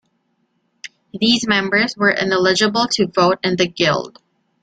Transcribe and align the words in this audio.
These 1.13 1.47
members 1.47 1.95
were 1.95 2.09
ineligible 2.09 2.87
to 2.93 3.05
vote 3.05 3.37
in 3.43 3.55
the 3.55 3.67
guild. 3.67 4.17